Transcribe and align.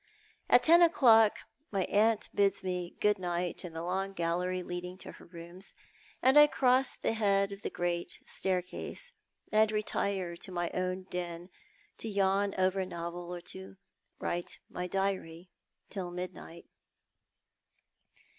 At 0.49 0.63
ten 0.63 0.81
o'clock 0.81 1.37
my 1.71 1.83
aunt 1.83 2.27
bids 2.33 2.63
me 2.63 2.95
good 2.99 3.19
night 3.19 3.63
in 3.63 3.73
the 3.73 3.83
long 3.83 4.13
gallery 4.13 4.63
leading 4.63 4.97
to 4.97 5.11
her 5.11 5.25
rooms, 5.25 5.75
and 6.23 6.39
I 6.39 6.47
cross 6.47 6.95
the 6.97 7.13
head 7.13 7.51
of 7.51 7.61
the 7.61 7.69
great 7.69 8.17
staircase, 8.25 9.13
and 9.51 9.71
retire 9.71 10.35
to 10.37 10.51
my 10.51 10.71
own 10.73 11.03
den, 11.11 11.49
to 11.99 12.09
yawn 12.09 12.55
over 12.57 12.79
a 12.79 12.85
novel 12.87 13.29
or 13.31 13.41
to 13.53 13.77
write 14.19 14.57
my 14.71 14.87
diary, 14.87 15.51
till 15.91 16.09
midnight. 16.09 16.65